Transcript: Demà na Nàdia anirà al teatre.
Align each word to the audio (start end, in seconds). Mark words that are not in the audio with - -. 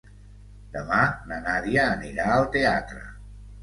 Demà 0.77 1.03
na 1.33 1.39
Nàdia 1.45 1.87
anirà 1.93 2.29
al 2.41 2.53
teatre. 2.61 3.09